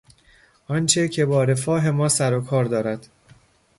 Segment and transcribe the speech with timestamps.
[0.67, 3.07] آنچه که با رفاه ما سروکار دارد